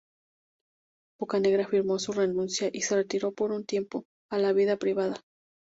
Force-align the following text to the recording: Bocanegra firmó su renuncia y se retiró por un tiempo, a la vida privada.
Bocanegra 1.19 1.67
firmó 1.67 1.99
su 1.99 2.11
renuncia 2.11 2.71
y 2.73 2.81
se 2.81 2.95
retiró 2.95 3.33
por 3.33 3.51
un 3.51 3.65
tiempo, 3.65 4.05
a 4.31 4.39
la 4.39 4.51
vida 4.51 4.77
privada. 4.77 5.21